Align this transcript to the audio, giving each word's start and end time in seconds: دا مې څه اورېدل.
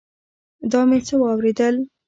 دا 0.71 0.81
مې 0.89 0.99
څه 1.07 1.15
اورېدل. 1.31 1.75